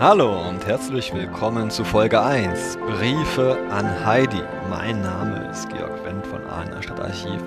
Hallo 0.00 0.48
und 0.48 0.64
herzlich 0.64 1.12
willkommen 1.12 1.70
zu 1.70 1.84
Folge 1.84 2.22
1 2.22 2.78
Briefe 2.78 3.58
an 3.70 4.06
Heidi. 4.06 4.40
Mein 4.70 5.02
Name 5.02 5.48
ist 5.50 5.68
Georg 5.68 6.04
Wendt 6.04 6.24
von 6.28 6.46
Ahlener 6.48 6.80
Stadtarchiv 6.80 7.42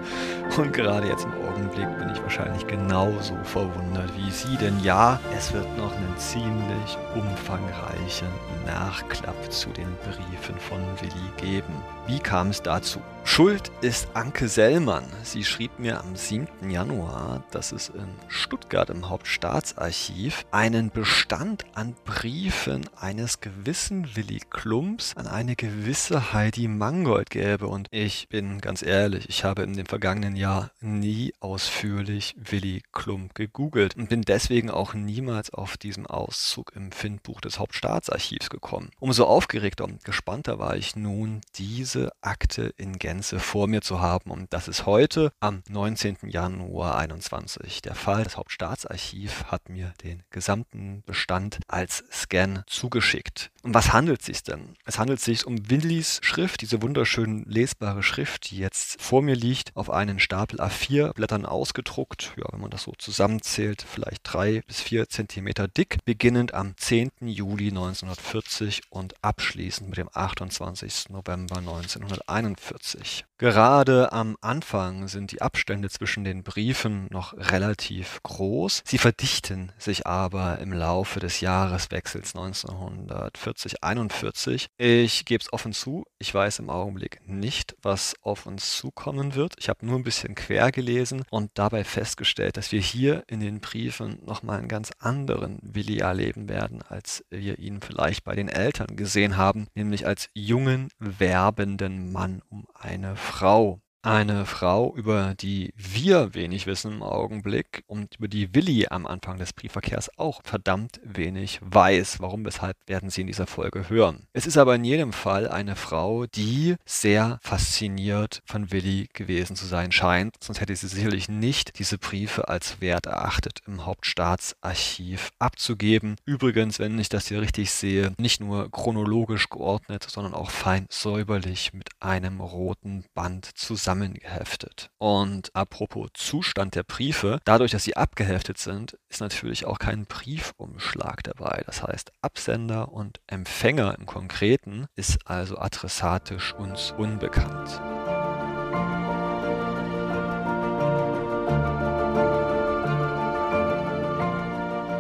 und 0.57 0.73
gerade 0.73 1.07
jetzt 1.07 1.23
im 1.23 1.31
Augenblick 1.47 1.87
bin 1.97 2.09
ich 2.09 2.21
wahrscheinlich 2.21 2.67
genauso 2.67 3.33
verwundert 3.43 4.11
wie 4.17 4.29
Sie, 4.29 4.57
denn 4.57 4.77
ja, 4.81 5.21
es 5.37 5.53
wird 5.53 5.65
noch 5.77 5.95
einen 5.95 6.17
ziemlich 6.17 6.97
umfangreichen 7.15 8.27
Nachklapp 8.65 9.49
zu 9.49 9.69
den 9.69 9.87
Briefen 10.03 10.59
von 10.59 10.81
Willi 10.99 11.31
geben. 11.37 11.73
Wie 12.07 12.19
kam 12.19 12.49
es 12.49 12.61
dazu? 12.61 12.99
Schuld 13.23 13.71
ist 13.79 14.09
Anke 14.15 14.49
Sellmann. 14.49 15.05
Sie 15.23 15.45
schrieb 15.45 15.79
mir 15.79 16.01
am 16.01 16.17
7. 16.17 16.69
Januar, 16.69 17.41
dass 17.51 17.71
es 17.71 17.87
in 17.87 18.09
Stuttgart 18.27 18.89
im 18.89 19.09
Hauptstaatsarchiv 19.09 20.45
einen 20.51 20.91
Bestand 20.91 21.63
an 21.73 21.95
Briefen 22.03 22.81
eines 22.99 23.39
gewissen 23.39 24.17
Willi 24.17 24.41
Klumps 24.49 25.15
an 25.15 25.27
eine 25.27 25.55
gewisse 25.55 26.33
Heidi 26.33 26.67
Mangold 27.13 27.29
gäbe. 27.29 27.67
Und 27.67 27.87
ich 27.91 28.27
bin 28.29 28.59
ganz 28.59 28.81
ehrlich, 28.81 29.29
ich 29.29 29.43
habe 29.43 29.61
in 29.61 29.73
dem 29.73 29.85
vergangenen 29.85 30.35
Jahr 30.35 30.71
nie 30.81 31.33
ausführlich 31.39 32.35
Willi 32.37 32.81
Klump 32.91 33.35
gegoogelt 33.35 33.95
und 33.95 34.09
bin 34.09 34.23
deswegen 34.23 34.71
auch 34.71 34.95
niemals 34.95 35.53
auf 35.53 35.77
diesem 35.77 36.07
Auszug 36.07 36.71
im 36.75 36.91
Findbuch 36.91 37.39
des 37.39 37.59
Hauptstaatsarchivs 37.59 38.49
gekommen. 38.49 38.89
Umso 38.99 39.25
aufgeregter 39.25 39.83
und 39.83 40.03
gespannter 40.03 40.57
war 40.57 40.75
ich 40.75 40.95
nun, 40.95 41.41
diese 41.55 42.11
Akte 42.21 42.73
in 42.77 42.97
Gänze 42.97 43.39
vor 43.39 43.67
mir 43.67 43.81
zu 43.81 44.01
haben. 44.01 44.31
Und 44.31 44.51
das 44.51 44.67
ist 44.67 44.87
heute 44.87 45.31
am 45.39 45.61
19. 45.69 46.17
Januar 46.23 46.97
21 46.97 47.83
der 47.83 47.93
Fall. 47.93 48.23
Das 48.23 48.37
Hauptstaatsarchiv 48.37 49.45
hat 49.45 49.69
mir 49.69 49.93
den 50.03 50.23
gesamten 50.31 51.03
Bestand 51.05 51.59
als 51.67 52.03
Scan 52.11 52.63
zugeschickt. 52.65 53.51
Um 53.61 53.73
was 53.73 53.93
handelt 53.93 54.21
es 54.21 54.25
sich 54.25 54.43
denn? 54.43 54.75
Es 54.83 54.97
handelt 54.97 55.19
sich 55.19 55.45
um 55.45 55.69
Willis 55.69 56.19
Schrift, 56.23 56.61
diese 56.61 56.81
wunderschön 57.03 57.43
lesbare 57.49 58.01
Schrift, 58.01 58.49
die 58.49 58.59
jetzt 58.59 59.01
vor 59.01 59.21
mir 59.21 59.35
liegt, 59.35 59.75
auf 59.75 59.89
einen 59.89 60.19
Stapel 60.19 60.61
A4 60.61 61.13
Blättern 61.13 61.45
ausgedruckt. 61.45 62.31
Ja, 62.37 62.45
wenn 62.53 62.61
man 62.61 62.69
das 62.69 62.83
so 62.83 62.93
zusammenzählt, 62.97 63.85
vielleicht 63.85 64.21
drei 64.23 64.61
bis 64.67 64.79
vier 64.79 65.09
Zentimeter 65.09 65.67
dick, 65.67 65.97
beginnend 66.05 66.53
am 66.53 66.77
10. 66.77 67.11
Juli 67.19 67.67
1940 67.67 68.83
und 68.89 69.21
abschließend 69.21 69.89
mit 69.89 69.97
dem 69.97 70.07
28. 70.13 71.09
November 71.09 71.57
1941 71.57 73.03
wichtig. 73.03 73.25
Gerade 73.37 74.11
am 74.13 74.37
Anfang 74.39 75.09
sind 75.09 75.33
die 75.33 75.41
Abstände 75.41 75.89
zwischen 75.89 76.23
den 76.23 76.43
Briefen 76.43 77.07
noch 77.09 77.33
relativ 77.33 78.21
groß. 78.23 78.83
Sie 78.85 78.97
verdichten 78.97 79.73
sich 79.77 80.07
aber 80.07 80.59
im 80.59 80.71
Laufe 80.71 81.19
des 81.19 81.41
Jahreswechsels 81.41 82.35
1940-41. 82.35 84.67
Ich 84.77 85.25
gebe 85.25 85.41
es 85.41 85.51
offen 85.51 85.73
zu, 85.73 86.05
ich 86.19 86.33
weiß 86.33 86.59
im 86.59 86.69
Augenblick 86.69 86.92
nicht, 87.25 87.75
was 87.81 88.15
auf 88.21 88.45
uns 88.45 88.77
zukommen 88.77 89.35
wird. 89.35 89.55
Ich 89.59 89.69
habe 89.69 89.85
nur 89.85 89.97
ein 89.97 90.03
bisschen 90.03 90.35
quer 90.35 90.71
gelesen 90.71 91.23
und 91.29 91.51
dabei 91.55 91.83
festgestellt, 91.83 92.57
dass 92.57 92.71
wir 92.71 92.81
hier 92.81 93.23
in 93.27 93.39
den 93.39 93.59
Briefen 93.59 94.19
nochmal 94.25 94.59
einen 94.59 94.67
ganz 94.67 94.91
anderen 94.99 95.59
Willi 95.61 95.99
erleben 95.99 96.49
werden, 96.49 96.81
als 96.81 97.23
wir 97.29 97.59
ihn 97.59 97.81
vielleicht 97.81 98.23
bei 98.23 98.35
den 98.35 98.49
Eltern 98.49 98.95
gesehen 98.95 99.37
haben, 99.37 99.67
nämlich 99.75 100.05
als 100.07 100.29
jungen, 100.33 100.89
werbenden 100.99 102.11
Mann 102.11 102.41
um 102.49 102.65
eine 102.73 103.15
Frau. 103.15 103.79
Eine 104.05 104.45
Frau, 104.45 104.93
über 104.97 105.33
die 105.33 105.73
wir 105.77 106.33
wenig 106.33 106.67
wissen 106.67 106.91
im 106.91 107.03
Augenblick 107.03 107.85
und 107.87 108.17
über 108.17 108.27
die 108.27 108.53
Willi 108.53 108.87
am 108.89 109.07
Anfang 109.07 109.37
des 109.37 109.53
Briefverkehrs 109.53 110.19
auch 110.19 110.41
verdammt 110.43 110.99
wenig 111.05 111.61
weiß. 111.61 112.19
Warum, 112.19 112.43
weshalb 112.43 112.75
werden 112.85 113.09
Sie 113.09 113.21
in 113.21 113.27
dieser 113.27 113.47
Folge 113.47 113.87
hören. 113.87 114.27
Es 114.33 114.45
ist 114.45 114.57
aber 114.57 114.75
in 114.75 114.83
jedem 114.83 115.13
Fall 115.13 115.47
eine 115.47 115.77
Frau, 115.77 116.25
die 116.25 116.75
sehr 116.83 117.39
fasziniert 117.41 118.41
von 118.45 118.73
Willi 118.73 119.07
gewesen 119.13 119.55
zu 119.55 119.65
sein 119.65 119.93
scheint. 119.93 120.35
Sonst 120.43 120.59
hätte 120.59 120.75
sie 120.75 120.87
sicherlich 120.89 121.29
nicht 121.29 121.79
diese 121.79 121.97
Briefe 121.97 122.49
als 122.49 122.81
wert 122.81 123.05
erachtet, 123.05 123.61
im 123.67 123.85
Hauptstaatsarchiv 123.85 125.29
abzugeben. 125.39 126.17
Übrigens, 126.25 126.77
wenn 126.77 126.99
ich 126.99 127.07
das 127.07 127.29
hier 127.29 127.39
richtig 127.39 127.71
sehe, 127.71 128.11
nicht 128.17 128.41
nur 128.41 128.69
chronologisch 128.69 129.47
geordnet, 129.47 130.05
sondern 130.09 130.33
auch 130.33 130.51
fein 130.51 130.87
säuberlich 130.89 131.71
mit 131.71 131.87
einem 132.01 132.41
roten 132.41 133.05
Band 133.13 133.45
zusammen 133.55 133.92
zusammengeheftet. 133.93 134.89
Und 134.97 135.55
apropos 135.55 136.09
Zustand 136.13 136.75
der 136.75 136.83
Briefe, 136.83 137.39
dadurch, 137.45 137.71
dass 137.71 137.83
sie 137.83 137.95
abgeheftet 137.95 138.57
sind, 138.57 138.97
ist 139.09 139.21
natürlich 139.21 139.65
auch 139.65 139.79
kein 139.79 140.05
Briefumschlag 140.05 141.23
dabei. 141.23 141.63
Das 141.65 141.83
heißt, 141.83 142.11
Absender 142.21 142.91
und 142.91 143.21
Empfänger 143.27 143.95
im 143.97 144.05
Konkreten 144.05 144.87
ist 144.95 145.19
also 145.25 145.57
adressatisch 145.57 146.53
uns 146.53 146.93
unbekannt. 146.97 147.81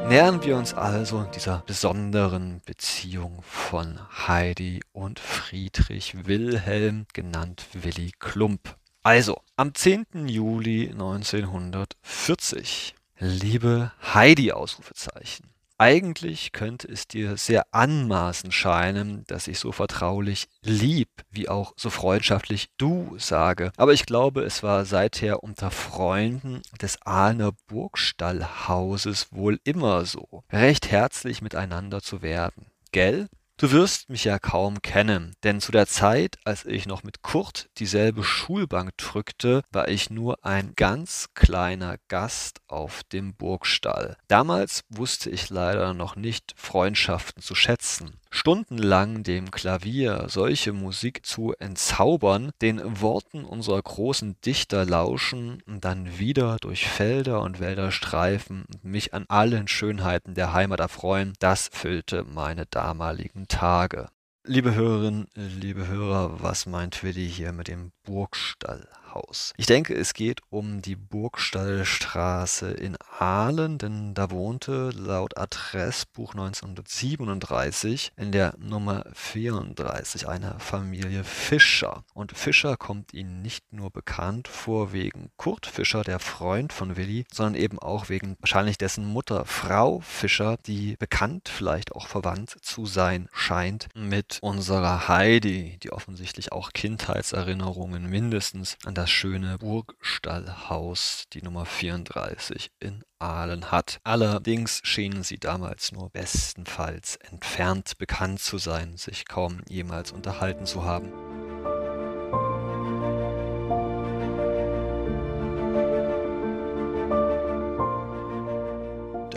Nähern 0.09 0.43
wir 0.43 0.57
uns 0.57 0.75
also 0.75 1.23
dieser 1.33 1.63
besonderen 1.65 2.61
Beziehung 2.65 3.41
von 3.41 3.97
Heidi 4.27 4.81
und 4.91 5.17
Friedrich 5.17 6.27
Wilhelm, 6.27 7.07
genannt 7.13 7.65
Willi 7.73 8.11
Klump. 8.19 8.75
Also, 9.05 9.41
am 9.57 9.75
10. 9.75 10.29
Juli 10.29 10.89
1940. 10.89 12.95
Liebe 13.19 13.91
Heidi 14.01 14.53
Ausrufezeichen. 14.53 15.49
Eigentlich 15.77 16.53
könnte 16.53 16.87
es 16.87 17.09
dir 17.09 17.35
sehr 17.35 17.65
anmaßend 17.73 18.53
scheinen, 18.53 19.25
dass 19.27 19.49
ich 19.49 19.59
so 19.59 19.73
vertraulich 19.73 20.47
lieb 20.61 21.09
wie 21.29 21.49
auch 21.49 21.73
so 21.75 21.89
freundschaftlich 21.89 22.69
du 22.77 23.17
sage. 23.17 23.73
Aber 23.75 23.91
ich 23.91 24.05
glaube, 24.05 24.43
es 24.43 24.63
war 24.63 24.85
seither 24.85 25.43
unter 25.43 25.69
Freunden 25.69 26.61
des 26.81 27.01
Ahner 27.01 27.51
Burgstallhauses 27.67 29.33
wohl 29.33 29.59
immer 29.65 30.05
so, 30.05 30.45
recht 30.49 30.89
herzlich 30.89 31.41
miteinander 31.41 32.01
zu 32.01 32.21
werden. 32.21 32.67
Gell? 32.93 33.27
Du 33.57 33.71
wirst 33.71 34.09
mich 34.09 34.23
ja 34.23 34.39
kaum 34.39 34.81
kennen, 34.81 35.35
denn 35.43 35.61
zu 35.61 35.71
der 35.71 35.85
Zeit, 35.85 36.37
als 36.43 36.65
ich 36.65 36.87
noch 36.87 37.03
mit 37.03 37.21
Kurt 37.21 37.69
dieselbe 37.77 38.23
Schulbank 38.23 38.97
drückte, 38.97 39.61
war 39.71 39.87
ich 39.89 40.09
nur 40.09 40.43
ein 40.43 40.73
ganz 40.75 41.27
kleiner 41.35 41.97
Gast 42.07 42.61
auf 42.67 43.03
dem 43.03 43.35
Burgstall. 43.35 44.17
Damals 44.27 44.81
wusste 44.89 45.29
ich 45.29 45.51
leider 45.51 45.93
noch 45.93 46.15
nicht 46.15 46.53
Freundschaften 46.57 47.43
zu 47.43 47.53
schätzen 47.53 48.19
stundenlang 48.33 49.21
dem 49.21 49.51
Klavier 49.51 50.25
solche 50.27 50.73
Musik 50.73 51.23
zu 51.25 51.53
entzaubern, 51.59 52.51
den 52.61 52.99
Worten 52.99 53.45
unserer 53.45 53.81
großen 53.81 54.35
Dichter 54.43 54.85
lauschen 54.85 55.61
dann 55.67 56.17
wieder 56.17 56.57
durch 56.59 56.87
Felder 56.87 57.41
und 57.41 57.59
Wälder 57.59 57.91
streifen 57.91 58.65
und 58.73 58.83
mich 58.83 59.13
an 59.13 59.25
allen 59.27 59.67
Schönheiten 59.67 60.33
der 60.33 60.51
Heimat 60.51 60.79
erfreuen, 60.79 61.33
das 61.39 61.69
füllte 61.71 62.23
meine 62.23 62.65
damaligen 62.65 63.47
Tage. 63.47 64.09
Liebe 64.45 64.73
Hörerinnen, 64.73 65.27
liebe 65.35 65.87
Hörer, 65.87 66.41
was 66.41 66.65
meint 66.65 67.03
Willi 67.03 67.29
hier 67.29 67.53
mit 67.53 67.67
dem 67.67 67.91
Burgstall? 68.03 68.89
Haus. 69.13 69.53
Ich 69.57 69.65
denke, 69.65 69.93
es 69.93 70.13
geht 70.13 70.41
um 70.49 70.81
die 70.81 70.95
Burgstallstraße 70.95 72.71
in 72.71 72.97
Aalen, 73.19 73.77
denn 73.77 74.13
da 74.13 74.31
wohnte 74.31 74.89
laut 74.89 75.37
Adressbuch 75.37 76.33
1937 76.33 78.13
in 78.17 78.31
der 78.31 78.53
Nummer 78.57 79.05
34 79.13 80.27
eine 80.27 80.55
Familie 80.59 81.23
Fischer. 81.23 82.03
Und 82.13 82.35
Fischer 82.37 82.77
kommt 82.77 83.13
ihnen 83.13 83.41
nicht 83.41 83.71
nur 83.71 83.91
bekannt 83.91 84.47
vor 84.47 84.93
wegen 84.93 85.29
Kurt 85.37 85.65
Fischer, 85.65 86.03
der 86.03 86.19
Freund 86.19 86.73
von 86.73 86.95
Willi, 86.95 87.25
sondern 87.31 87.55
eben 87.55 87.79
auch 87.79 88.09
wegen 88.09 88.35
wahrscheinlich 88.39 88.77
dessen 88.77 89.05
Mutter 89.05 89.45
Frau 89.45 89.99
Fischer, 90.01 90.57
die 90.65 90.95
bekannt, 90.97 91.49
vielleicht 91.49 91.93
auch 91.93 92.07
verwandt 92.07 92.57
zu 92.61 92.85
sein 92.85 93.29
scheint 93.31 93.87
mit 93.95 94.39
unserer 94.41 95.07
Heidi, 95.07 95.77
die 95.83 95.91
offensichtlich 95.91 96.51
auch 96.51 96.73
Kindheitserinnerungen 96.73 98.09
mindestens 98.09 98.77
an 98.85 98.95
das 98.95 99.02
das 99.03 99.11
schöne 99.11 99.57
Burgstallhaus, 99.57 101.25
die 101.33 101.41
Nummer 101.41 101.65
34 101.65 102.71
in 102.79 103.03
Aalen 103.19 103.69
hat. 103.69 103.99
Allerdings 104.05 104.79
schienen 104.85 105.23
sie 105.23 105.37
damals 105.37 105.91
nur 105.91 106.09
bestenfalls 106.09 107.17
entfernt 107.17 107.97
bekannt 107.97 108.39
zu 108.39 108.57
sein, 108.57 108.95
sich 108.95 109.25
kaum 109.25 109.59
jemals 109.67 110.13
unterhalten 110.13 110.65
zu 110.65 110.85
haben. 110.85 111.11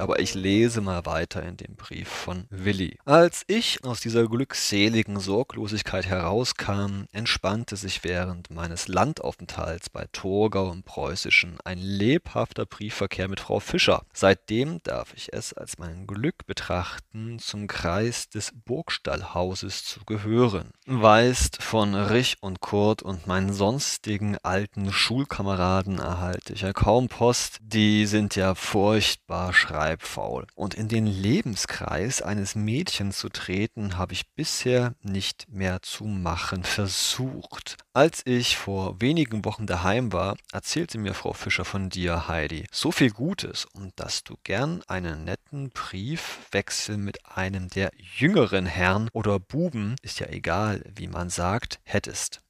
Aber 0.06 0.20
ich 0.20 0.34
lese 0.34 0.82
mal 0.82 1.04
weiter 1.04 1.42
in 1.42 1.56
dem 1.56 1.74
Brief 1.74 2.06
von 2.06 2.44
Willi. 2.48 2.96
Als 3.04 3.42
ich 3.48 3.82
aus 3.82 3.98
dieser 3.98 4.28
glückseligen 4.28 5.18
Sorglosigkeit 5.18 6.06
herauskam, 6.06 7.06
entspannte 7.10 7.74
sich 7.74 8.04
während 8.04 8.48
meines 8.52 8.86
Landaufenthalts 8.86 9.90
bei 9.90 10.06
Torgau 10.12 10.70
im 10.70 10.84
Preußischen 10.84 11.58
ein 11.64 11.78
lebhafter 11.78 12.66
Briefverkehr 12.66 13.26
mit 13.26 13.40
Frau 13.40 13.58
Fischer. 13.58 14.04
Seitdem 14.12 14.80
darf 14.84 15.12
ich 15.16 15.32
es 15.32 15.52
als 15.52 15.76
mein 15.78 16.06
Glück 16.06 16.46
betrachten, 16.46 17.40
zum 17.40 17.66
Kreis 17.66 18.28
des 18.28 18.52
Burgstallhauses 18.64 19.84
zu 19.84 20.04
gehören. 20.04 20.70
Weist 20.86 21.60
von 21.64 21.96
Rich 21.96 22.36
und 22.42 22.60
Kurt 22.60 23.02
und 23.02 23.26
meinen 23.26 23.52
sonstigen 23.52 24.38
alten 24.44 24.92
Schulkameraden 24.92 25.98
erhalte 25.98 26.52
ich 26.52 26.60
ja 26.60 26.72
kaum 26.72 27.08
Post, 27.08 27.58
die 27.60 28.06
sind 28.06 28.36
ja 28.36 28.54
furchtbar 28.54 29.52
schreibfaul. 29.96 30.46
Und 30.54 30.74
in 30.74 30.88
den 30.88 31.06
Lebenskreis 31.06 32.22
eines 32.22 32.54
Mädchens 32.54 33.18
zu 33.18 33.28
treten, 33.28 33.98
habe 33.98 34.12
ich 34.12 34.28
bisher 34.34 34.94
nicht 35.02 35.46
mehr 35.48 35.82
zu 35.82 36.04
machen 36.04 36.64
versucht. 36.64 37.76
Als 37.92 38.22
ich 38.24 38.56
vor 38.56 39.00
wenigen 39.00 39.44
Wochen 39.44 39.66
daheim 39.66 40.12
war, 40.12 40.36
erzählte 40.52 40.98
mir 40.98 41.14
Frau 41.14 41.32
Fischer 41.32 41.64
von 41.64 41.88
dir, 41.88 42.28
Heidi. 42.28 42.66
So 42.70 42.92
viel 42.92 43.10
Gutes 43.10 43.64
und 43.64 43.92
dass 43.96 44.24
du 44.24 44.36
gern 44.44 44.82
einen 44.86 45.24
netten 45.24 45.70
Briefwechsel 45.70 46.96
mit 46.98 47.24
einem 47.26 47.68
der 47.68 47.90
jüngeren 47.96 48.66
Herren 48.66 49.08
oder 49.12 49.38
Buben, 49.38 49.96
ist 50.02 50.20
ja 50.20 50.28
egal, 50.28 50.82
wie 50.94 51.08
man 51.08 51.30
sagt, 51.30 51.80
hättest. 51.84 52.40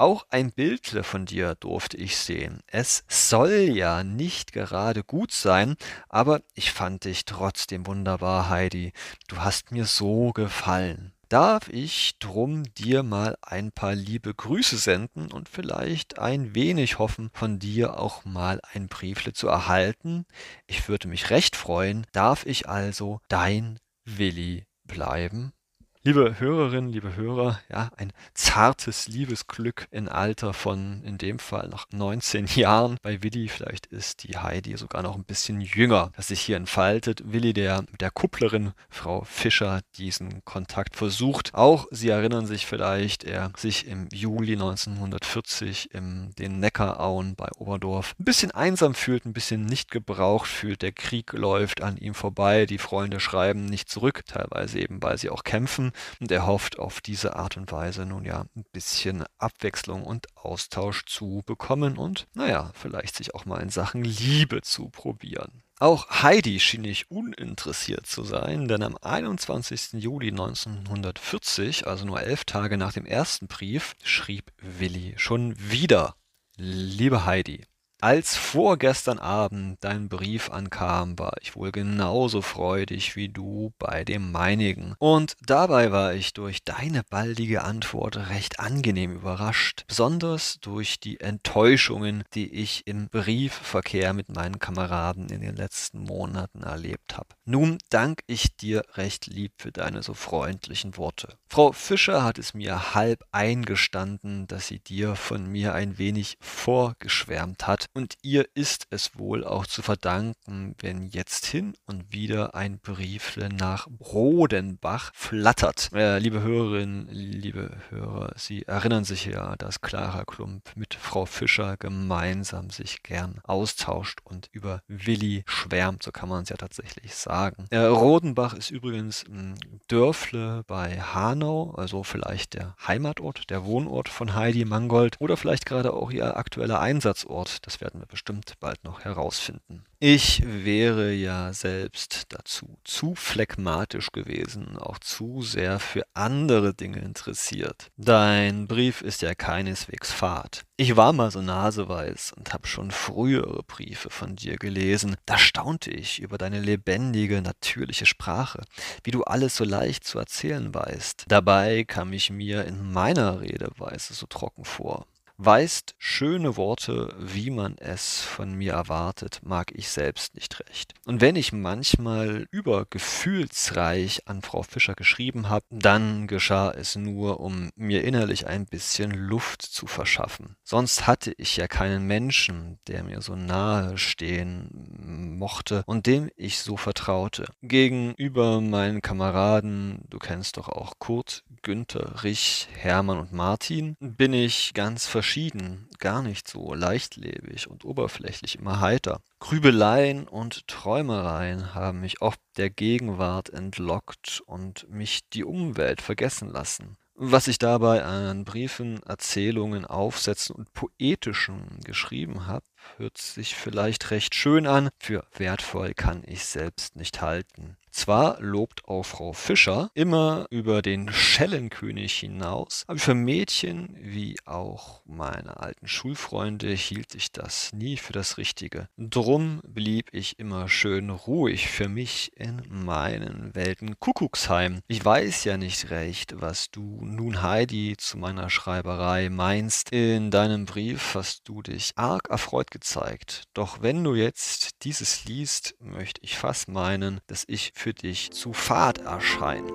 Auch 0.00 0.24
ein 0.30 0.50
Bildle 0.50 1.04
von 1.04 1.26
dir 1.26 1.56
durfte 1.56 1.98
ich 1.98 2.16
sehen. 2.16 2.62
Es 2.66 3.04
soll 3.06 3.68
ja 3.76 4.02
nicht 4.02 4.54
gerade 4.54 5.04
gut 5.04 5.30
sein, 5.30 5.76
aber 6.08 6.40
ich 6.54 6.72
fand 6.72 7.04
dich 7.04 7.26
trotzdem 7.26 7.86
wunderbar, 7.86 8.48
Heidi. 8.48 8.94
Du 9.28 9.40
hast 9.40 9.72
mir 9.72 9.84
so 9.84 10.30
gefallen. 10.32 11.12
Darf 11.28 11.68
ich 11.68 12.18
drum 12.18 12.62
dir 12.78 13.02
mal 13.02 13.36
ein 13.42 13.72
paar 13.72 13.94
liebe 13.94 14.32
Grüße 14.32 14.78
senden 14.78 15.30
und 15.30 15.50
vielleicht 15.50 16.18
ein 16.18 16.54
wenig 16.54 16.98
hoffen, 16.98 17.28
von 17.34 17.58
dir 17.58 18.00
auch 18.00 18.24
mal 18.24 18.58
ein 18.72 18.88
Briefle 18.88 19.34
zu 19.34 19.48
erhalten? 19.48 20.24
Ich 20.66 20.88
würde 20.88 21.08
mich 21.08 21.28
recht 21.28 21.56
freuen. 21.56 22.06
Darf 22.12 22.46
ich 22.46 22.70
also 22.70 23.20
dein 23.28 23.78
Willi 24.06 24.64
bleiben? 24.84 25.52
Liebe 26.02 26.40
Hörerinnen, 26.40 26.90
liebe 26.90 27.14
Hörer, 27.14 27.60
ja, 27.68 27.90
ein 27.98 28.14
zartes 28.32 29.06
Liebesglück 29.06 29.86
im 29.90 30.08
Alter 30.08 30.54
von, 30.54 31.02
in 31.04 31.18
dem 31.18 31.38
Fall 31.38 31.68
noch 31.68 31.84
19 31.92 32.46
Jahren. 32.54 32.96
Bei 33.02 33.22
Willi, 33.22 33.48
vielleicht 33.48 33.84
ist 33.84 34.22
die 34.22 34.38
Heidi 34.38 34.74
sogar 34.78 35.02
noch 35.02 35.14
ein 35.14 35.24
bisschen 35.24 35.60
jünger, 35.60 36.10
das 36.16 36.28
sich 36.28 36.40
hier 36.40 36.56
entfaltet. 36.56 37.30
Willi, 37.30 37.52
der 37.52 37.84
der 38.00 38.10
Kupplerin 38.10 38.72
Frau 38.88 39.24
Fischer 39.24 39.82
diesen 39.98 40.42
Kontakt 40.46 40.96
versucht. 40.96 41.50
Auch 41.52 41.86
Sie 41.90 42.08
erinnern 42.08 42.46
sich 42.46 42.64
vielleicht, 42.64 43.24
er 43.24 43.52
sich 43.58 43.86
im 43.86 44.08
Juli 44.10 44.54
1940 44.54 45.92
in 45.92 46.30
den 46.38 46.60
Neckarauen 46.60 47.34
bei 47.34 47.50
Oberdorf 47.58 48.14
ein 48.18 48.24
bisschen 48.24 48.52
einsam 48.52 48.94
fühlt, 48.94 49.26
ein 49.26 49.34
bisschen 49.34 49.66
nicht 49.66 49.90
gebraucht 49.90 50.48
fühlt. 50.48 50.80
Der 50.80 50.92
Krieg 50.92 51.34
läuft 51.34 51.82
an 51.82 51.98
ihm 51.98 52.14
vorbei, 52.14 52.64
die 52.64 52.78
Freunde 52.78 53.20
schreiben 53.20 53.66
nicht 53.66 53.90
zurück, 53.90 54.24
teilweise 54.24 54.78
eben, 54.78 55.02
weil 55.02 55.18
sie 55.18 55.28
auch 55.28 55.44
kämpfen 55.44 55.89
und 56.20 56.30
er 56.30 56.46
hofft 56.46 56.78
auf 56.78 57.00
diese 57.00 57.36
Art 57.36 57.56
und 57.56 57.70
Weise 57.72 58.06
nun 58.06 58.24
ja 58.24 58.46
ein 58.56 58.64
bisschen 58.72 59.24
Abwechslung 59.38 60.04
und 60.04 60.26
Austausch 60.36 61.04
zu 61.06 61.42
bekommen 61.46 61.96
und 61.96 62.26
naja, 62.34 62.70
vielleicht 62.74 63.16
sich 63.16 63.34
auch 63.34 63.44
mal 63.44 63.60
in 63.60 63.70
Sachen 63.70 64.04
Liebe 64.04 64.62
zu 64.62 64.88
probieren. 64.88 65.62
Auch 65.80 66.22
Heidi 66.22 66.60
schien 66.60 66.82
nicht 66.82 67.10
uninteressiert 67.10 68.04
zu 68.04 68.22
sein, 68.22 68.68
denn 68.68 68.82
am 68.82 68.98
21. 69.00 69.94
Juli 69.94 70.28
1940, 70.28 71.86
also 71.86 72.04
nur 72.04 72.20
elf 72.20 72.44
Tage 72.44 72.76
nach 72.76 72.92
dem 72.92 73.06
ersten 73.06 73.46
Brief, 73.46 73.94
schrieb 74.02 74.52
Willi 74.58 75.14
schon 75.16 75.54
wieder. 75.58 76.16
Liebe 76.56 77.24
Heidi, 77.24 77.64
als 78.02 78.36
vorgestern 78.36 79.18
Abend 79.18 79.78
dein 79.80 80.08
Brief 80.08 80.50
ankam, 80.50 81.18
war 81.18 81.34
ich 81.40 81.56
wohl 81.56 81.72
genauso 81.72 82.42
freudig 82.42 83.16
wie 83.16 83.28
du 83.28 83.72
bei 83.78 84.04
dem 84.04 84.32
meinigen. 84.32 84.94
Und 84.98 85.36
dabei 85.46 85.92
war 85.92 86.14
ich 86.14 86.32
durch 86.32 86.64
deine 86.64 87.02
baldige 87.02 87.62
Antwort 87.62 88.16
recht 88.30 88.60
angenehm 88.60 89.12
überrascht, 89.12 89.84
besonders 89.86 90.58
durch 90.60 91.00
die 91.00 91.20
Enttäuschungen, 91.20 92.24
die 92.34 92.52
ich 92.52 92.86
im 92.86 93.08
Briefverkehr 93.08 94.12
mit 94.12 94.28
meinen 94.28 94.58
Kameraden 94.58 95.28
in 95.28 95.40
den 95.40 95.56
letzten 95.56 96.00
Monaten 96.00 96.62
erlebt 96.62 97.16
habe. 97.16 97.28
Nun 97.44 97.78
dank 97.90 98.22
ich 98.26 98.56
dir 98.56 98.82
recht 98.94 99.26
lieb 99.26 99.52
für 99.58 99.72
deine 99.72 100.02
so 100.02 100.14
freundlichen 100.14 100.96
Worte. 100.96 101.36
Frau 101.48 101.72
Fischer 101.72 102.24
hat 102.24 102.38
es 102.38 102.54
mir 102.54 102.94
halb 102.94 103.24
eingestanden, 103.32 104.46
dass 104.46 104.68
sie 104.68 104.78
dir 104.78 105.16
von 105.16 105.46
mir 105.46 105.74
ein 105.74 105.98
wenig 105.98 106.38
vorgeschwärmt 106.40 107.66
hat, 107.66 107.89
und 107.94 108.14
ihr 108.22 108.46
ist 108.54 108.86
es 108.90 109.18
wohl 109.18 109.44
auch 109.44 109.66
zu 109.66 109.82
verdanken, 109.82 110.74
wenn 110.80 111.06
jetzt 111.06 111.46
hin 111.46 111.74
und 111.86 112.12
wieder 112.12 112.54
ein 112.54 112.78
Briefle 112.78 113.48
nach 113.48 113.88
Rodenbach 114.00 115.10
flattert. 115.14 115.90
Äh, 115.92 116.18
liebe 116.18 116.42
Hörerinnen, 116.42 117.08
liebe 117.08 117.78
Hörer, 117.90 118.32
Sie 118.36 118.62
erinnern 118.62 119.04
sich 119.04 119.26
ja, 119.26 119.56
dass 119.56 119.80
Clara 119.80 120.24
Klump 120.24 120.70
mit 120.76 120.94
Frau 120.94 121.26
Fischer 121.26 121.76
gemeinsam 121.76 122.70
sich 122.70 123.02
gern 123.02 123.40
austauscht 123.44 124.20
und 124.24 124.48
über 124.52 124.82
Willi 124.86 125.42
schwärmt, 125.46 126.02
so 126.02 126.12
kann 126.12 126.28
man 126.28 126.44
es 126.44 126.48
ja 126.48 126.56
tatsächlich 126.56 127.14
sagen. 127.14 127.66
Äh, 127.70 127.78
Rodenbach 127.78 128.54
ist 128.54 128.70
übrigens 128.70 129.24
ein 129.26 129.58
Dörfle 129.88 130.62
bei 130.66 131.00
Hanau, 131.00 131.72
also 131.72 132.02
vielleicht 132.02 132.54
der 132.54 132.76
Heimatort, 132.86 133.50
der 133.50 133.64
Wohnort 133.64 134.08
von 134.08 134.34
Heidi 134.34 134.64
Mangold 134.64 135.16
oder 135.20 135.36
vielleicht 135.36 135.66
gerade 135.66 135.92
auch 135.92 136.10
ihr 136.10 136.36
aktueller 136.36 136.80
Einsatzort. 136.80 137.66
Das 137.66 137.79
werden 137.80 138.00
wir 138.00 138.06
bestimmt 138.06 138.54
bald 138.60 138.84
noch 138.84 139.04
herausfinden. 139.04 139.84
Ich 140.02 140.42
wäre 140.46 141.12
ja 141.12 141.52
selbst 141.52 142.24
dazu 142.30 142.78
zu 142.84 143.14
phlegmatisch 143.14 144.12
gewesen, 144.12 144.78
auch 144.78 144.98
zu 144.98 145.42
sehr 145.42 145.78
für 145.78 146.04
andere 146.14 146.72
Dinge 146.72 147.00
interessiert. 147.00 147.90
Dein 147.98 148.66
Brief 148.66 149.02
ist 149.02 149.20
ja 149.20 149.34
keineswegs 149.34 150.10
fad. 150.10 150.62
Ich 150.78 150.96
war 150.96 151.12
mal 151.12 151.30
so 151.30 151.42
naseweiß 151.42 152.32
und 152.38 152.54
habe 152.54 152.66
schon 152.66 152.90
frühere 152.90 153.62
Briefe 153.62 154.08
von 154.08 154.36
dir 154.36 154.56
gelesen. 154.56 155.16
Da 155.26 155.36
staunte 155.36 155.90
ich 155.90 156.22
über 156.22 156.38
deine 156.38 156.60
lebendige, 156.60 157.42
natürliche 157.42 158.06
Sprache, 158.06 158.62
wie 159.04 159.10
du 159.10 159.22
alles 159.24 159.56
so 159.56 159.64
leicht 159.64 160.04
zu 160.04 160.18
erzählen 160.18 160.72
weißt. 160.72 161.26
Dabei 161.28 161.84
kam 161.84 162.14
ich 162.14 162.30
mir 162.30 162.64
in 162.64 162.90
meiner 162.90 163.42
Redeweise 163.42 164.14
so 164.14 164.24
trocken 164.26 164.64
vor 164.64 165.06
weißt 165.42 165.94
schöne 165.96 166.56
Worte, 166.56 167.14
wie 167.18 167.50
man 167.50 167.78
es 167.78 168.20
von 168.20 168.54
mir 168.54 168.74
erwartet, 168.74 169.40
mag 169.42 169.72
ich 169.74 169.88
selbst 169.88 170.34
nicht 170.34 170.60
recht. 170.60 170.92
Und 171.06 171.22
wenn 171.22 171.34
ich 171.34 171.52
manchmal 171.52 172.46
übergefühlsreich 172.50 174.28
an 174.28 174.42
Frau 174.42 174.62
Fischer 174.62 174.94
geschrieben 174.94 175.48
habe, 175.48 175.64
dann 175.70 176.26
geschah 176.26 176.70
es 176.70 176.94
nur, 176.94 177.40
um 177.40 177.70
mir 177.74 178.04
innerlich 178.04 178.46
ein 178.46 178.66
bisschen 178.66 179.12
Luft 179.12 179.62
zu 179.62 179.86
verschaffen. 179.86 180.56
Sonst 180.62 181.06
hatte 181.06 181.32
ich 181.38 181.56
ja 181.56 181.68
keinen 181.68 182.06
Menschen, 182.06 182.78
der 182.86 183.02
mir 183.02 183.22
so 183.22 183.34
nahe 183.34 183.96
stehen 183.96 185.29
mochte 185.40 185.82
und 185.86 186.06
dem 186.06 186.30
ich 186.36 186.60
so 186.60 186.76
vertraute. 186.76 187.46
Gegenüber 187.62 188.60
meinen 188.60 189.00
Kameraden, 189.00 190.02
du 190.08 190.18
kennst 190.18 190.58
doch 190.58 190.68
auch 190.68 190.92
Kurt, 191.00 191.42
Günther, 191.62 192.22
Rich, 192.22 192.68
Hermann 192.74 193.18
und 193.18 193.32
Martin, 193.32 193.96
bin 193.98 194.32
ich 194.32 194.74
ganz 194.74 195.06
verschieden, 195.06 195.88
gar 195.98 196.22
nicht 196.22 196.46
so 196.46 196.74
leichtlebig 196.74 197.68
und 197.68 197.84
oberflächlich 197.84 198.58
immer 198.58 198.80
heiter. 198.80 199.20
Grübeleien 199.40 200.28
und 200.28 200.68
Träumereien 200.68 201.74
haben 201.74 202.00
mich 202.00 202.20
oft 202.20 202.40
der 202.56 202.68
Gegenwart 202.70 203.50
entlockt 203.50 204.42
und 204.44 204.88
mich 204.90 205.28
die 205.30 205.44
Umwelt 205.44 206.02
vergessen 206.02 206.50
lassen. 206.50 206.96
Was 207.22 207.48
ich 207.48 207.58
dabei 207.58 208.02
an 208.02 208.46
Briefen, 208.46 209.02
Erzählungen, 209.02 209.84
Aufsätzen 209.84 210.56
und 210.56 210.72
Poetischen 210.72 211.78
geschrieben 211.84 212.46
habe, 212.46 212.64
hört 212.96 213.18
sich 213.18 213.54
vielleicht 213.56 214.10
recht 214.10 214.34
schön 214.34 214.66
an, 214.66 214.88
für 214.98 215.26
wertvoll 215.36 215.92
kann 215.92 216.22
ich 216.26 216.46
selbst 216.46 216.96
nicht 216.96 217.20
halten. 217.20 217.76
Zwar 217.90 218.40
lobt 218.40 218.86
auch 218.86 219.02
Frau 219.02 219.32
Fischer 219.32 219.90
immer 219.94 220.46
über 220.50 220.82
den 220.82 221.12
Schellenkönig 221.12 222.14
hinaus, 222.18 222.84
aber 222.86 222.98
für 222.98 223.14
Mädchen 223.14 223.96
wie 224.00 224.36
auch 224.44 225.02
meine 225.06 225.58
alten 225.60 225.88
Schulfreunde 225.88 226.70
hielt 226.72 227.14
ich 227.14 227.32
das 227.32 227.72
nie 227.72 227.96
für 227.96 228.12
das 228.12 228.38
Richtige. 228.38 228.88
Drum 228.96 229.60
blieb 229.66 230.08
ich 230.12 230.38
immer 230.38 230.68
schön 230.68 231.10
ruhig 231.10 231.68
für 231.68 231.88
mich 231.88 232.32
in 232.36 232.62
meinen 232.68 233.54
Welten 233.54 233.98
Kuckucksheim. 233.98 234.80
Ich 234.86 235.04
weiß 235.04 235.44
ja 235.44 235.56
nicht 235.56 235.90
recht, 235.90 236.40
was 236.40 236.70
du 236.70 237.00
nun 237.02 237.42
Heidi 237.42 237.96
zu 237.98 238.18
meiner 238.18 238.50
Schreiberei 238.50 239.28
meinst. 239.30 239.92
In 239.92 240.30
deinem 240.30 240.64
Brief 240.64 241.14
hast 241.14 241.48
du 241.48 241.62
dich 241.62 241.92
arg 241.96 242.30
erfreut 242.30 242.70
gezeigt. 242.70 243.44
Doch 243.54 243.82
wenn 243.82 244.04
du 244.04 244.14
jetzt 244.14 244.84
dieses 244.84 245.24
liest, 245.24 245.74
möchte 245.80 246.20
ich 246.22 246.38
fast 246.38 246.68
meinen, 246.68 247.20
dass 247.26 247.44
ich 247.46 247.72
für 247.80 247.94
dich 247.94 248.30
zu 248.32 248.52
fad 248.52 248.98
erscheine. 248.98 249.72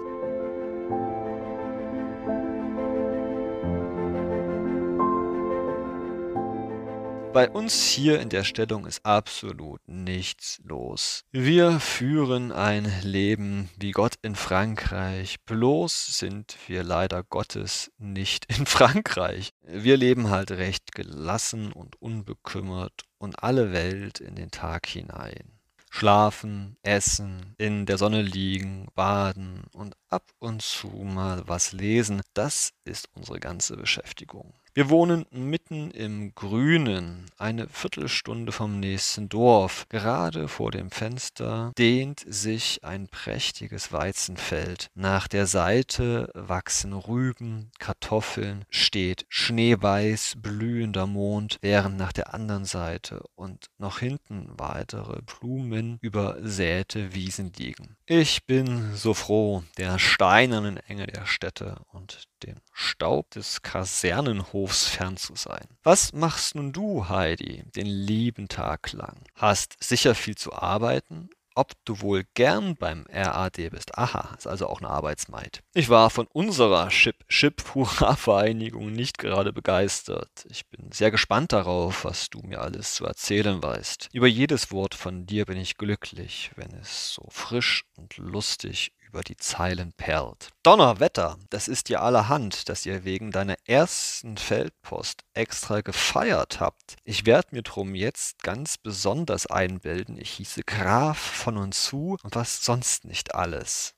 Bei 7.34 7.50
uns 7.50 7.84
hier 7.84 8.22
in 8.22 8.30
der 8.30 8.44
Stellung 8.44 8.86
ist 8.86 9.04
absolut 9.06 9.82
nichts 9.88 10.62
los. 10.64 11.26
Wir 11.32 11.80
führen 11.80 12.52
ein 12.52 12.90
Leben 13.02 13.70
wie 13.76 13.92
Gott 13.92 14.14
in 14.22 14.36
Frankreich, 14.36 15.38
bloß 15.44 16.18
sind 16.18 16.56
wir 16.68 16.84
leider 16.84 17.24
Gottes 17.24 17.92
nicht 17.98 18.46
in 18.56 18.66
Frankreich. 18.68 19.50
Wir 19.64 19.98
leben 19.98 20.30
halt 20.30 20.52
recht 20.52 20.94
gelassen 20.94 21.74
und 21.74 22.00
unbekümmert 22.02 23.02
und 23.18 23.44
alle 23.44 23.74
Welt 23.74 24.20
in 24.20 24.36
den 24.36 24.52
Tag 24.52 24.86
hinein. 24.86 25.55
Schlafen, 25.96 26.76
essen, 26.84 27.56
in 27.58 27.86
der 27.86 27.98
Sonne 27.98 28.22
liegen, 28.22 28.90
baden 28.96 29.64
und 29.72 29.96
ab 30.16 30.32
und 30.40 30.62
zu 30.62 30.88
mal 30.88 31.44
was 31.46 31.74
lesen, 31.74 32.22
das 32.34 32.72
ist 32.86 33.10
unsere 33.16 33.42
ganze 33.42 33.76
Beschäftigung. 33.76 34.54
Wir 34.78 34.90
wohnen 34.90 35.26
mitten 35.32 35.90
im 35.92 36.36
Grünen, 36.36 37.28
eine 37.38 37.70
Viertelstunde 37.70 38.52
vom 38.52 38.82
nächsten 38.82 39.30
Dorf. 39.30 39.86
Gerade 39.88 40.50
vor 40.50 40.70
dem 40.70 40.92
Fenster 40.92 41.72
dehnt 41.78 42.26
sich 42.28 42.84
ein 42.84 43.08
prächtiges 43.08 43.94
Weizenfeld. 43.94 44.90
Nach 44.94 45.30
der 45.30 45.48
Seite 45.48 46.30
wachsen 46.34 46.92
Rüben, 46.92 47.72
Kartoffeln, 47.80 48.66
steht 48.70 49.26
schneeweiß 49.30 50.34
blühender 50.40 51.08
Mond, 51.08 51.58
während 51.62 51.96
nach 51.96 52.12
der 52.12 52.34
anderen 52.34 52.66
Seite 52.66 53.24
und 53.36 53.68
noch 53.78 54.00
hinten 54.00 54.50
weitere 54.58 55.22
Blumen 55.22 56.00
übersäte 56.02 57.14
Wiesen 57.14 57.54
liegen. 57.58 57.96
Ich 58.08 58.46
bin 58.46 58.94
so 58.94 59.14
froh, 59.14 59.64
der 59.78 60.00
steinernen 60.06 60.78
Enge 60.78 61.08
der 61.08 61.26
Städte 61.26 61.82
und 61.92 62.24
dem 62.44 62.56
Staub 62.74 63.30
des 63.32 63.62
Kasernenhofs 63.62 64.88
fern 64.88 65.18
zu 65.18 65.36
sein. 65.36 65.68
Was 65.84 66.14
machst 66.14 66.56
nun 66.56 66.72
du, 66.72 67.10
Heidi, 67.10 67.64
den 67.76 67.88
lieben 67.88 68.48
Tag 68.48 68.94
lang? 68.94 69.22
Hast 69.36 69.76
sicher 69.84 70.16
viel 70.16 70.36
zu 70.36 70.54
arbeiten 70.54 71.30
ob 71.56 71.72
du 71.86 72.02
wohl 72.02 72.26
gern 72.34 72.76
beim 72.76 73.06
RAD 73.10 73.70
bist. 73.72 73.98
Aha, 73.98 74.36
ist 74.38 74.46
also 74.46 74.68
auch 74.68 74.82
eine 74.82 74.90
Arbeitsmaid. 74.90 75.64
Ich 75.74 75.88
war 75.90 76.10
von 76.10 76.28
unserer 76.28 76.90
Chip-Chip-Hurra-Vereinigung 76.90 78.92
nicht 78.92 79.18
gerade 79.18 79.54
begeistert. 79.54 80.46
Ich 80.50 80.68
bin 80.68 80.92
sehr 80.92 81.12
gespannt 81.12 81.54
darauf, 81.54 82.04
was 82.04 82.30
du 82.30 82.42
mir 82.42 82.60
alles 82.62 82.96
zu 82.96 83.06
erzählen 83.06 83.64
weißt. 83.64 84.10
Über 84.12 84.28
jedes 84.28 84.72
Wort 84.72 84.96
von 84.96 85.26
dir 85.26 85.46
bin 85.46 85.56
ich 85.58 85.78
glücklich, 85.78 86.52
wenn 86.58 86.74
es 86.74 87.14
so 87.14 87.26
frisch 87.30 87.86
und 87.96 88.18
lustig 88.18 88.92
über 89.16 89.24
die 89.24 89.38
Zeilen 89.38 89.94
perlt. 89.94 90.50
Donnerwetter, 90.62 91.38
das 91.50 91.70
ist 91.70 91.88
ja 91.88 92.02
allerhand, 92.02 92.68
dass 92.68 92.86
ihr 92.86 93.06
wegen 93.06 93.32
deiner 93.32 93.56
ersten 93.64 94.36
Feldpost 94.36 95.22
extra 95.34 95.80
gefeiert 95.80 96.60
habt. 96.60 96.98
Ich 97.06 97.26
werde 97.26 97.48
mir 97.52 97.62
drum 97.62 97.96
jetzt 97.96 98.44
ganz 98.44 98.78
besonders 98.78 99.48
einbilden, 99.48 100.18
ich 100.18 100.32
hieße 100.32 100.64
Graf 100.64 101.18
von 101.18 101.56
und 101.56 101.74
zu 101.74 102.18
und 102.24 102.36
was 102.36 102.66
sonst 102.66 103.06
nicht 103.06 103.36
alles. 103.36 103.95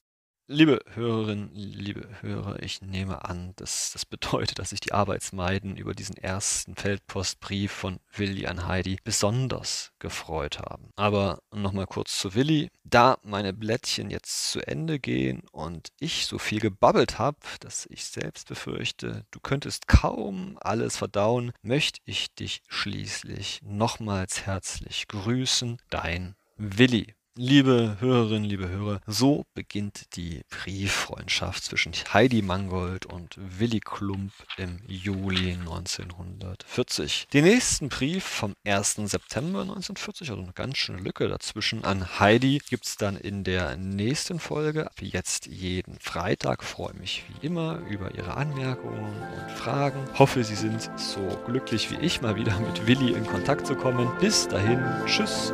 Liebe 0.49 0.79
Hörerinnen, 0.93 1.49
liebe 1.53 2.07
Hörer, 2.21 2.63
ich 2.63 2.81
nehme 2.81 3.25
an, 3.25 3.51
dass 3.57 3.91
das 3.91 4.05
bedeutet, 4.05 4.59
dass 4.59 4.69
sich 4.69 4.79
die 4.79 4.93
Arbeitsmeiden 4.93 5.75
über 5.75 5.93
diesen 5.93 6.15
ersten 6.15 6.77
Feldpostbrief 6.77 7.69
von 7.69 7.99
Willi 8.15 8.47
an 8.47 8.65
Heidi 8.65 8.97
besonders 9.03 9.91
gefreut 9.99 10.59
haben. 10.59 10.91
Aber 10.95 11.39
nochmal 11.53 11.85
kurz 11.85 12.17
zu 12.17 12.33
Willi. 12.33 12.69
Da 12.85 13.17
meine 13.23 13.51
Blättchen 13.51 14.09
jetzt 14.09 14.49
zu 14.49 14.65
Ende 14.65 14.99
gehen 14.99 15.43
und 15.51 15.89
ich 15.99 16.25
so 16.25 16.37
viel 16.37 16.61
gebabbelt 16.61 17.19
habe, 17.19 17.39
dass 17.59 17.85
ich 17.89 18.05
selbst 18.05 18.47
befürchte, 18.47 19.25
du 19.31 19.41
könntest 19.41 19.89
kaum 19.89 20.57
alles 20.61 20.95
verdauen, 20.95 21.51
möchte 21.61 21.99
ich 22.05 22.33
dich 22.33 22.61
schließlich 22.69 23.59
nochmals 23.65 24.45
herzlich 24.45 25.09
grüßen. 25.09 25.81
Dein 25.89 26.37
Willi. 26.55 27.16
Liebe 27.39 27.97
Hörerinnen, 27.99 28.49
liebe 28.49 28.67
Hörer, 28.67 28.99
so 29.05 29.45
beginnt 29.53 30.15
die 30.15 30.41
Brieffreundschaft 30.49 31.63
zwischen 31.63 31.93
Heidi 32.11 32.41
Mangold 32.41 33.05
und 33.05 33.37
Willi 33.37 33.79
Klump 33.79 34.31
im 34.57 34.79
Juli 34.87 35.51
1940. 35.51 37.27
Den 37.31 37.43
nächsten 37.43 37.89
Brief 37.89 38.23
vom 38.23 38.55
1. 38.65 38.95
September 39.03 39.61
1940, 39.61 40.31
also 40.31 40.41
eine 40.41 40.53
ganz 40.53 40.77
schöne 40.77 40.97
Lücke 40.97 41.27
dazwischen, 41.27 41.83
an 41.83 42.19
Heidi 42.19 42.59
gibt 42.67 42.87
es 42.87 42.95
dann 42.95 43.15
in 43.15 43.43
der 43.43 43.77
nächsten 43.77 44.39
Folge. 44.39 44.89
Wie 44.95 45.09
jetzt 45.09 45.45
jeden 45.45 45.99
Freitag 45.99 46.63
freue 46.63 46.95
mich 46.95 47.23
wie 47.29 47.45
immer 47.45 47.81
über 47.87 48.15
Ihre 48.15 48.35
Anmerkungen 48.35 49.13
und 49.13 49.51
Fragen. 49.51 50.03
Hoffe, 50.17 50.43
Sie 50.43 50.55
sind 50.55 50.89
so 50.95 51.39
glücklich 51.45 51.91
wie 51.91 52.03
ich, 52.03 52.19
mal 52.19 52.35
wieder 52.35 52.59
mit 52.59 52.87
Willi 52.87 53.13
in 53.13 53.27
Kontakt 53.27 53.67
zu 53.67 53.75
kommen. 53.75 54.09
Bis 54.19 54.47
dahin, 54.47 54.83
tschüss 55.05 55.53